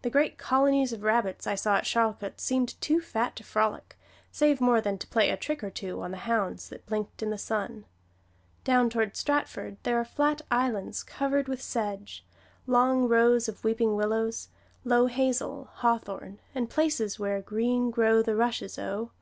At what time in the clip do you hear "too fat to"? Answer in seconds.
2.80-3.44